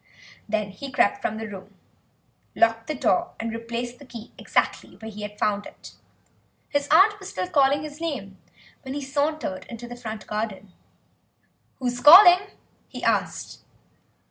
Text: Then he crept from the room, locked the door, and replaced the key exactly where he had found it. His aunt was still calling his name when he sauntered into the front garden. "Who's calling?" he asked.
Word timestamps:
Then 0.49 0.71
he 0.71 0.91
crept 0.91 1.21
from 1.21 1.37
the 1.37 1.47
room, 1.47 1.75
locked 2.55 2.87
the 2.87 2.95
door, 2.95 3.35
and 3.39 3.53
replaced 3.53 3.99
the 3.99 4.05
key 4.07 4.31
exactly 4.35 4.95
where 4.95 5.11
he 5.11 5.21
had 5.21 5.37
found 5.37 5.67
it. 5.67 5.91
His 6.69 6.87
aunt 6.89 7.19
was 7.19 7.29
still 7.29 7.47
calling 7.47 7.83
his 7.83 8.01
name 8.01 8.39
when 8.81 8.95
he 8.95 9.01
sauntered 9.03 9.65
into 9.67 9.87
the 9.87 9.95
front 9.95 10.25
garden. 10.25 10.73
"Who's 11.77 11.99
calling?" 11.99 12.49
he 12.89 13.03
asked. 13.03 13.59